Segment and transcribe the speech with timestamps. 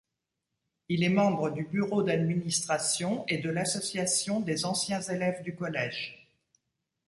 [0.89, 6.27] Il est membre du Bureau d'Administration et de l'Association des anciens élèves du Collège.